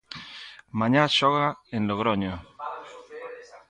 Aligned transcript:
Mañá 0.79 1.03
xoga 1.17 1.47
en 1.75 1.81
Logroño. 1.89 2.33